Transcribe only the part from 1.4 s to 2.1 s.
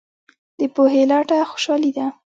خوشحالي ده.